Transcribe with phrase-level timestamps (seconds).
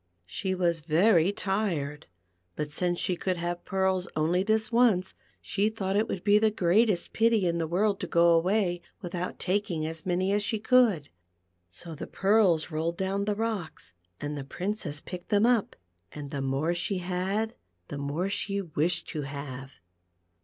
[0.25, 2.07] She was very tired,
[2.55, 6.49] but since she could have pearls only this once, she thought it would be the
[6.49, 11.09] greatest pity in the world to ^o away without taking as many as she could.
[11.69, 15.75] So the pearls rolled down the rocks, and the Princess picked them up,
[16.11, 17.53] and the more she had,
[17.89, 19.73] the more she wished to have.